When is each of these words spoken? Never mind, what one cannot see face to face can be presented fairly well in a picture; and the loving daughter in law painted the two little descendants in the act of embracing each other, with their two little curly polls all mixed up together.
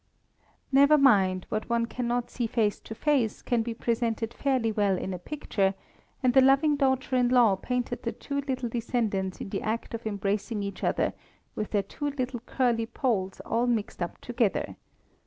Never 0.71 0.97
mind, 0.97 1.45
what 1.49 1.69
one 1.69 1.85
cannot 1.85 2.31
see 2.31 2.47
face 2.47 2.79
to 2.79 2.95
face 2.95 3.43
can 3.43 3.61
be 3.61 3.75
presented 3.75 4.33
fairly 4.33 4.71
well 4.71 4.97
in 4.97 5.13
a 5.13 5.19
picture; 5.19 5.75
and 6.23 6.33
the 6.33 6.41
loving 6.41 6.75
daughter 6.75 7.15
in 7.17 7.29
law 7.29 7.55
painted 7.55 8.01
the 8.01 8.11
two 8.11 8.41
little 8.41 8.67
descendants 8.69 9.41
in 9.41 9.49
the 9.49 9.61
act 9.61 9.93
of 9.93 10.07
embracing 10.07 10.63
each 10.63 10.83
other, 10.83 11.13
with 11.53 11.69
their 11.69 11.83
two 11.83 12.09
little 12.09 12.39
curly 12.47 12.87
polls 12.87 13.41
all 13.41 13.67
mixed 13.67 14.01
up 14.01 14.19
together. 14.21 14.75